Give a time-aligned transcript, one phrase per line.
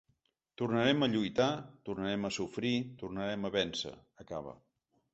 [0.61, 1.51] Tornarem a lluitar,
[1.91, 4.61] tornarem a sofrir, tornarem a vèncer, acaba.